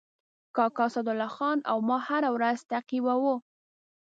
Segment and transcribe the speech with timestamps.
[0.55, 3.35] کاکا اسدالله خان او ما هره ورځ تعقیباوه.